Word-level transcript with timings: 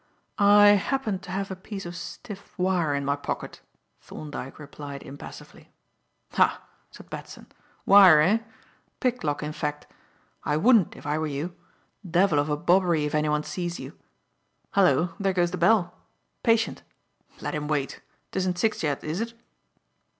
"I 0.39 0.69
happened 0.69 1.21
to 1.21 1.31
have 1.31 1.51
a 1.51 1.55
piece 1.55 1.85
of 1.85 1.95
stiff 1.95 2.57
wire 2.57 2.95
in 2.95 3.05
my 3.05 3.15
pocket," 3.15 3.61
Thorndyke 3.99 4.57
replied 4.57 5.03
impassively. 5.03 5.69
"Ha!" 6.31 6.63
said 6.89 7.11
Batson. 7.11 7.45
"Wire, 7.85 8.19
eh? 8.19 8.37
Picklock 8.99 9.43
in 9.43 9.53
fact. 9.53 9.85
I 10.43 10.57
wouldn't, 10.57 10.95
if 10.95 11.05
I 11.05 11.19
were 11.19 11.27
you. 11.27 11.55
Devil 12.03 12.39
of 12.39 12.49
a 12.49 12.57
bobbery 12.57 13.05
if 13.05 13.13
anyone 13.13 13.43
sees 13.43 13.79
you. 13.79 13.95
Hallo! 14.71 15.13
There 15.19 15.33
goes 15.33 15.51
the 15.51 15.57
bell. 15.59 15.93
Patient. 16.41 16.81
Let 17.39 17.53
him 17.53 17.67
wait. 17.67 18.01
'Tisn't 18.31 18.57
six 18.57 18.81
yet, 18.81 19.03
is 19.03 19.21
it?" 19.21 19.35